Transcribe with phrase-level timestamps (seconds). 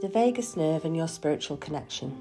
[0.00, 2.16] The vagus nerve and your spiritual connection.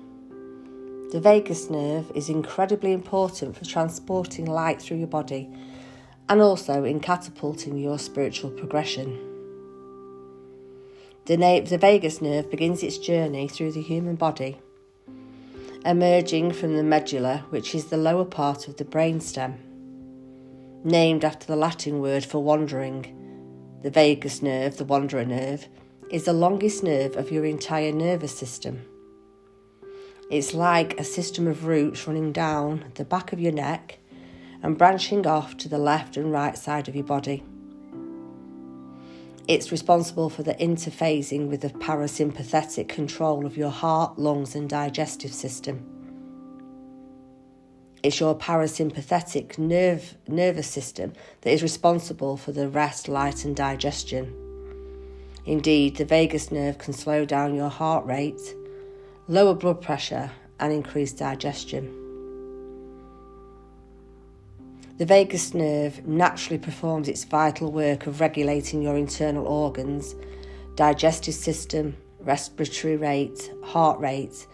[1.11, 5.47] The vagus nerve is incredibly important for transporting light through your body
[6.27, 9.15] and also in catapulting your spiritual progression.
[11.25, 14.57] The, na- the vagus nerve begins its journey through the human body,
[15.85, 19.57] emerging from the medulla, which is the lower part of the brainstem.
[20.83, 23.13] Named after the Latin word for wandering,
[23.83, 25.67] the vagus nerve, the wanderer nerve,
[26.09, 28.85] is the longest nerve of your entire nervous system.
[30.29, 33.99] It's like a system of roots running down the back of your neck
[34.63, 37.43] and branching off to the left and right side of your body.
[39.47, 45.33] It's responsible for the interfacing with the parasympathetic control of your heart, lungs, and digestive
[45.33, 45.85] system.
[48.03, 54.46] It's your parasympathetic nerve, nervous system that is responsible for the rest, light, and digestion.
[55.47, 58.53] Indeed, the vagus nerve can slow down your heart rate,
[59.29, 61.85] lower blood pressure, and increase digestion.
[64.97, 70.15] The vagus nerve naturally performs its vital work of regulating your internal organs,
[70.75, 74.47] digestive system, respiratory rate, heart rate,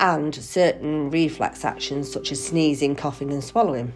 [0.00, 3.92] and certain reflex actions such as sneezing, coughing, and swallowing.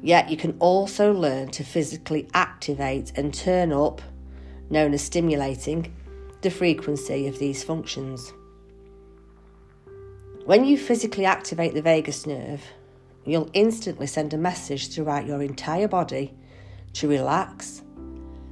[0.00, 4.00] Yet you can also learn to physically activate and turn up
[4.70, 5.94] known as stimulating,
[6.42, 8.32] the frequency of these functions.
[10.44, 12.62] When you physically activate the vagus nerve,
[13.24, 16.34] you'll instantly send a message throughout your entire body
[16.94, 17.82] to relax,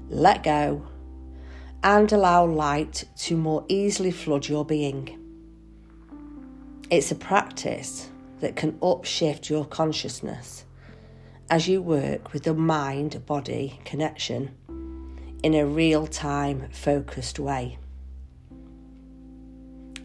[0.09, 0.87] let go,
[1.85, 5.20] and allow light to more easily flood your being.
[6.91, 10.65] It's a practice that can upshift your consciousness
[11.51, 14.51] as you work with the mind body connection
[15.45, 17.77] in a real time focused way.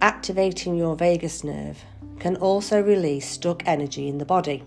[0.02, 1.81] Activating your vagus nerve
[2.19, 4.66] can also release stuck energy in the body,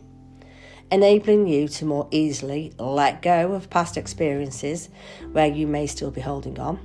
[0.91, 4.88] enabling you to more easily let go of past experiences
[5.32, 6.78] where you may still be holding on.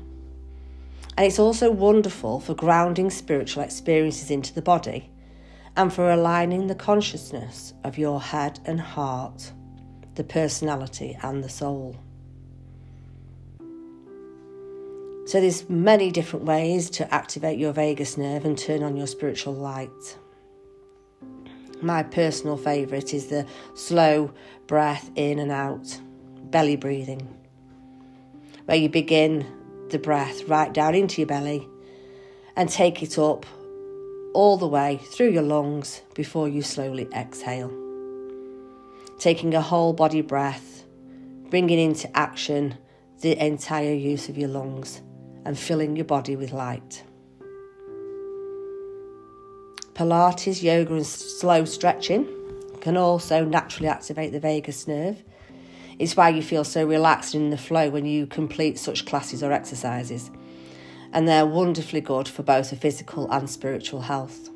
[1.15, 5.09] And it's also wonderful for grounding spiritual experiences into the body
[5.77, 9.53] and for aligning the consciousness of your head and heart,
[10.15, 11.95] the personality and the soul.
[15.27, 19.53] So there's many different ways to activate your vagus nerve and turn on your spiritual
[19.53, 20.17] light.
[21.81, 23.45] My personal favourite is the
[23.75, 24.31] slow
[24.67, 25.99] breath in and out,
[26.45, 27.27] belly breathing,
[28.63, 29.45] where you begin
[29.89, 31.67] the breath right down into your belly
[32.55, 33.45] and take it up
[34.33, 37.73] all the way through your lungs before you slowly exhale.
[39.19, 40.85] Taking a whole body breath,
[41.49, 42.77] bringing into action
[43.19, 45.01] the entire use of your lungs
[45.47, 47.03] and filling your body with light.
[49.93, 52.27] Pilates, yoga, and slow stretching
[52.81, 55.23] can also naturally activate the vagus nerve.
[55.99, 59.53] It's why you feel so relaxed in the flow when you complete such classes or
[59.53, 60.29] exercises.
[61.13, 64.49] And they're wonderfully good for both the physical and spiritual health.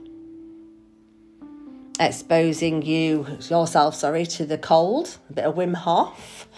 [2.01, 6.49] Exposing you yourself, sorry, to the cold, a bit of Wim Hof,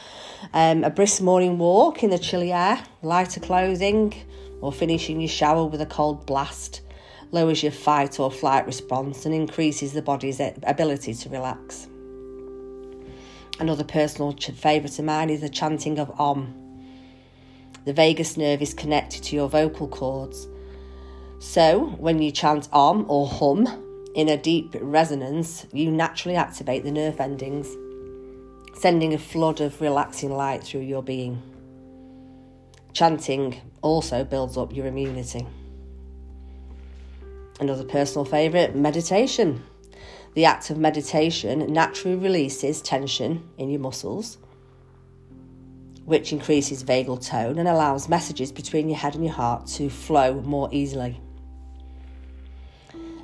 [0.53, 4.13] um, a brisk morning walk in the chilly air, lighter clothing,
[4.61, 6.81] or finishing your shower with a cold blast
[7.33, 11.87] lowers your fight or flight response and increases the body's ability to relax.
[13.59, 16.53] Another personal favourite of mine is the chanting of Om.
[17.85, 20.47] The vagus nerve is connected to your vocal cords.
[21.39, 23.67] So, when you chant Om or hum
[24.15, 27.67] in a deep resonance, you naturally activate the nerve endings
[28.73, 31.41] sending a flood of relaxing light through your being.
[32.93, 35.47] Chanting also builds up your immunity.
[37.59, 39.63] Another personal favourite, meditation.
[40.35, 44.37] The act of meditation naturally releases tension in your muscles,
[46.05, 50.41] which increases vagal tone and allows messages between your head and your heart to flow
[50.41, 51.19] more easily.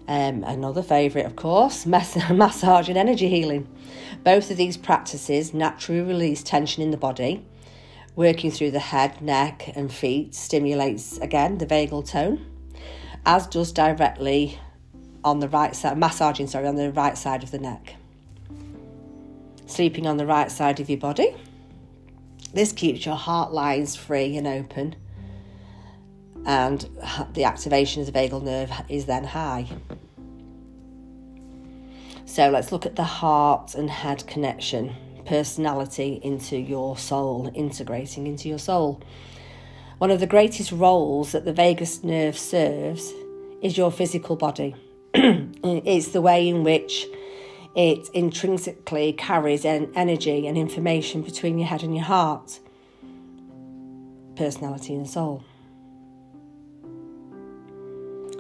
[0.10, 3.68] Um, another favourite, of course, mass- massage and energy healing.
[4.24, 7.46] Both of these practices naturally release tension in the body.
[8.16, 12.44] Working through the head, neck, and feet stimulates again the vagal tone,
[13.24, 14.60] as does directly
[15.24, 17.94] on the right side, massaging, sorry, on the right side of the neck.
[19.68, 21.36] Sleeping on the right side of your body.
[22.52, 24.96] This keeps your heart lines free and open
[26.46, 26.82] and
[27.34, 29.68] the activation of the vagal nerve is then high.
[32.30, 34.96] So let's look at the heart and head connection,
[35.26, 39.02] personality into your soul, integrating into your soul.
[39.98, 43.12] One of the greatest roles that the vagus nerve serves
[43.64, 44.76] is your physical body.
[45.16, 47.08] it's the way in which
[47.76, 52.60] it intrinsically carries en- energy and information between your head and your heart,
[54.36, 55.44] personality and soul.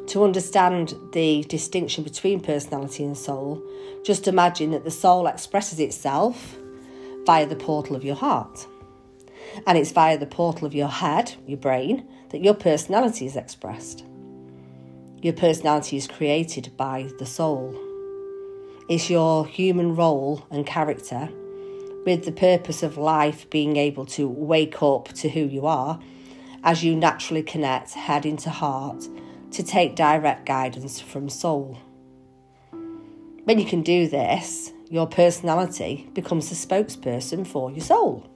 [0.09, 3.61] To understand the distinction between personality and soul,
[4.03, 6.57] just imagine that the soul expresses itself
[7.27, 8.65] via the portal of your heart.
[9.67, 14.03] And it's via the portal of your head, your brain, that your personality is expressed.
[15.21, 17.75] Your personality is created by the soul.
[18.89, 21.29] It's your human role and character,
[22.07, 25.99] with the purpose of life being able to wake up to who you are
[26.63, 29.07] as you naturally connect head into heart
[29.51, 31.77] to take direct guidance from soul.
[33.43, 38.27] When you can do this, your personality becomes the spokesperson for your soul.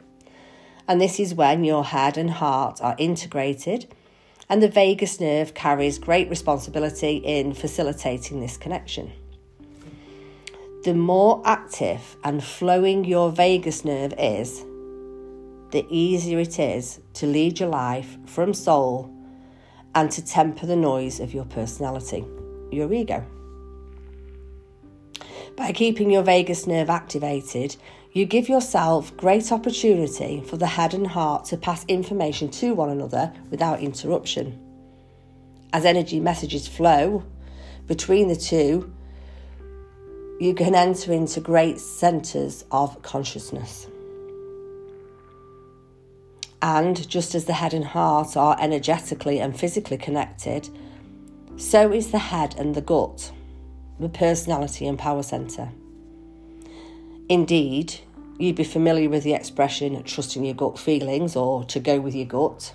[0.87, 3.93] And this is when your head and heart are integrated,
[4.49, 9.11] and the vagus nerve carries great responsibility in facilitating this connection.
[10.83, 14.65] The more active and flowing your vagus nerve is,
[15.71, 19.09] the easier it is to lead your life from soul
[19.95, 22.25] and to temper the noise of your personality,
[22.71, 23.25] your ego.
[25.55, 27.75] By keeping your vagus nerve activated,
[28.11, 32.89] you give yourself great opportunity for the head and heart to pass information to one
[32.89, 34.59] another without interruption.
[35.73, 37.23] As energy messages flow
[37.87, 38.93] between the two,
[40.39, 43.87] you can enter into great centres of consciousness.
[46.63, 50.69] And just as the head and heart are energetically and physically connected,
[51.57, 53.33] so is the head and the gut,
[53.99, 55.69] the personality and power centre.
[57.27, 57.99] Indeed,
[58.39, 62.27] you'd be familiar with the expression trusting your gut feelings or to go with your
[62.27, 62.73] gut.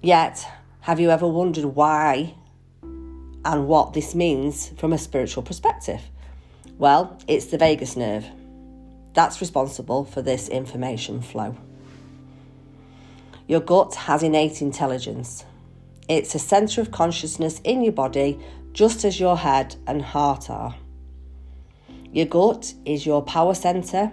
[0.00, 0.48] Yet,
[0.80, 2.34] have you ever wondered why
[2.82, 6.00] and what this means from a spiritual perspective?
[6.78, 8.24] Well, it's the vagus nerve.
[9.12, 11.54] That's responsible for this information flow.
[13.48, 15.44] Your gut has innate intelligence.
[16.08, 18.38] It's a centre of consciousness in your body,
[18.72, 20.74] just as your head and heart are.
[22.12, 24.12] Your gut is your power centre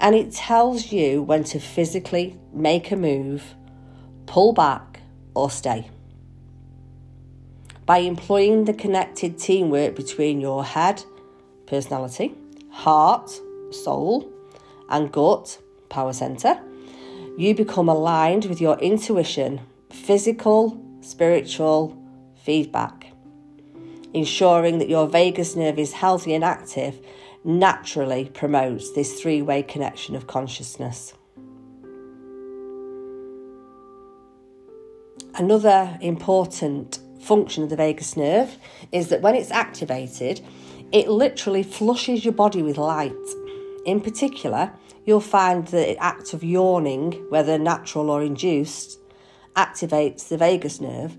[0.00, 3.54] and it tells you when to physically make a move,
[4.26, 5.00] pull back,
[5.34, 5.88] or stay.
[7.86, 11.02] By employing the connected teamwork between your head,
[11.66, 12.34] personality,
[12.70, 13.30] heart,
[13.70, 14.30] soul,
[14.88, 15.58] and gut,
[15.88, 16.60] power centre,
[17.36, 21.96] you become aligned with your intuition, physical, spiritual
[22.44, 23.06] feedback.
[24.14, 27.00] Ensuring that your vagus nerve is healthy and active
[27.44, 31.14] naturally promotes this three way connection of consciousness.
[35.34, 38.58] Another important function of the vagus nerve
[38.92, 40.42] is that when it's activated,
[40.92, 43.12] it literally flushes your body with light.
[43.86, 44.72] In particular,
[45.04, 48.98] you'll find that the act of yawning, whether natural or induced,
[49.56, 51.16] activates the vagus nerve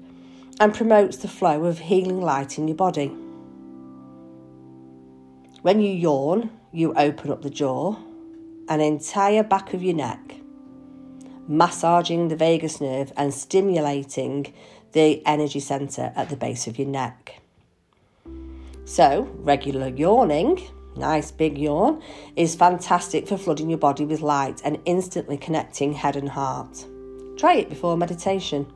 [0.59, 3.07] and promotes the flow of healing light in your body.
[5.61, 7.95] When you yawn, you open up the jaw,
[8.67, 10.35] and entire back of your neck,
[11.47, 14.53] massaging the vagus nerve and stimulating
[14.93, 17.41] the energy centre at the base of your neck.
[18.85, 22.01] So, regular yawning nice big yawn,
[22.35, 26.85] is fantastic for flooding your body with light and instantly connecting head and heart.
[27.37, 28.71] Try it before meditation.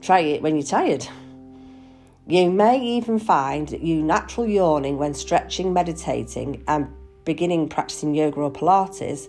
[0.00, 1.06] Try it when you're tired.
[2.26, 6.88] You may even find that you natural yawning when stretching, meditating, and
[7.24, 9.28] beginning practicing yoga or Pilates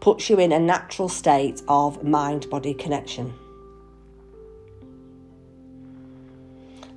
[0.00, 3.32] puts you in a natural state of mind body connection.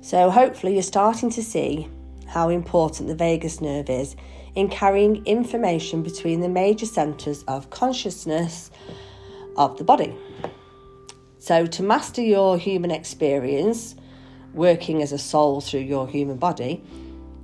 [0.00, 1.88] So, hopefully, you're starting to see
[2.26, 4.16] how important the vagus nerve is
[4.54, 8.70] in carrying information between the major centres of consciousness
[9.56, 10.14] of the body.
[11.38, 13.94] So, to master your human experience,
[14.52, 16.82] working as a soul through your human body,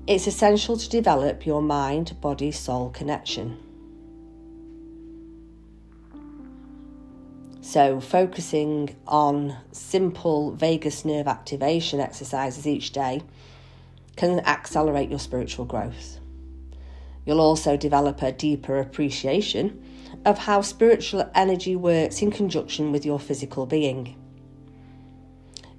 [0.07, 3.59] it's essential to develop your mind body soul connection.
[7.61, 13.23] So, focusing on simple vagus nerve activation exercises each day
[14.17, 16.19] can accelerate your spiritual growth.
[17.25, 19.83] You'll also develop a deeper appreciation
[20.25, 24.17] of how spiritual energy works in conjunction with your physical being.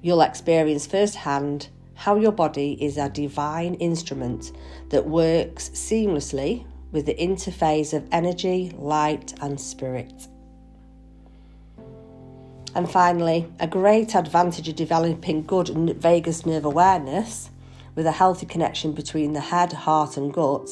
[0.01, 4.51] You'll experience firsthand how your body is a divine instrument
[4.89, 10.27] that works seamlessly with the interface of energy, light, and spirit.
[12.75, 17.49] And finally, a great advantage of developing good vagus nerve awareness
[17.95, 20.69] with a healthy connection between the head, heart, and gut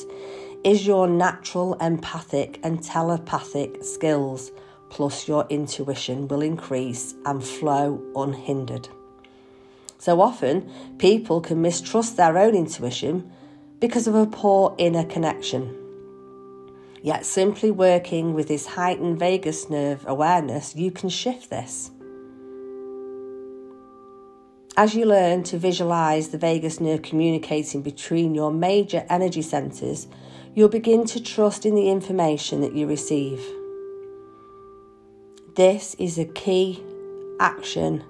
[0.63, 4.51] is your natural empathic and telepathic skills,
[4.89, 8.87] plus your intuition will increase and flow unhindered.
[9.97, 13.31] So often, people can mistrust their own intuition
[13.79, 15.77] because of a poor inner connection.
[17.03, 21.91] Yet, simply working with this heightened vagus nerve awareness, you can shift this.
[24.77, 30.07] As you learn to visualize the vagus nerve communicating between your major energy centers,
[30.55, 33.43] you'll begin to trust in the information that you receive.
[35.55, 36.81] This is a key
[37.41, 38.03] action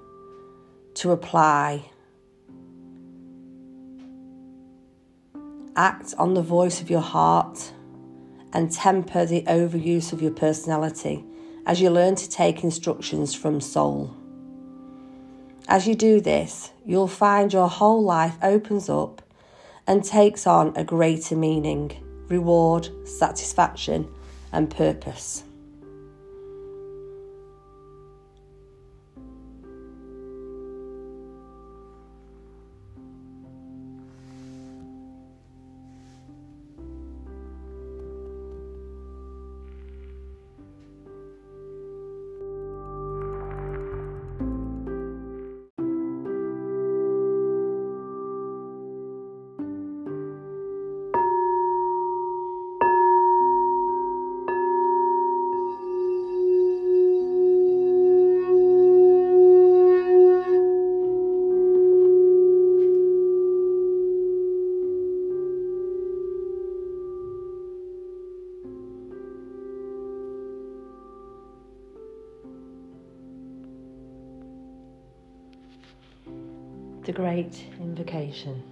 [0.94, 1.90] to apply.
[5.74, 7.72] Act on the voice of your heart
[8.52, 11.24] and temper the overuse of your personality
[11.66, 14.16] as you learn to take instructions from soul.
[15.68, 19.22] As you do this, you'll find your whole life opens up
[19.86, 21.92] and takes on a greater meaning,
[22.28, 24.08] reward, satisfaction,
[24.52, 25.44] and purpose.
[77.32, 78.62] Great Invocation.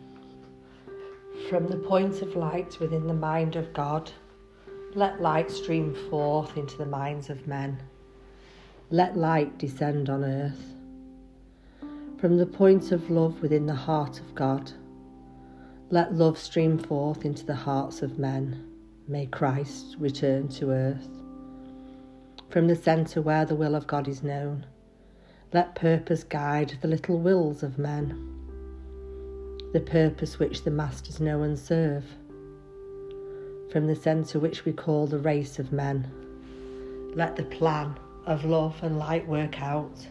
[1.48, 4.12] From the point of light within the mind of God,
[4.94, 7.80] let light stream forth into the minds of men.
[8.90, 10.74] Let light descend on earth.
[12.18, 14.70] From the point of love within the heart of God,
[15.88, 18.70] let love stream forth into the hearts of men.
[19.08, 21.08] May Christ return to earth.
[22.50, 24.66] From the centre where the will of God is known,
[25.50, 28.36] let purpose guide the little wills of men,
[29.72, 32.04] the purpose which the masters know and serve.
[33.70, 36.10] From the centre which we call the race of men,
[37.14, 37.96] let the plan
[38.26, 40.06] of love and light work out,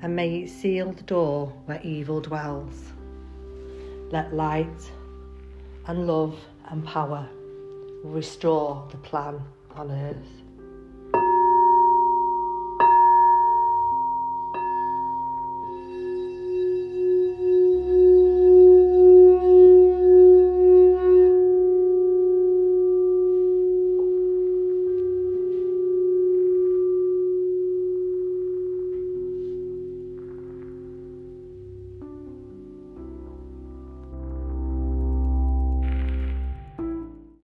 [0.00, 2.92] and may it seal the door where evil dwells.
[4.10, 4.90] Let light
[5.86, 7.28] and love and power
[8.04, 9.40] restore the plan
[9.74, 10.43] on earth.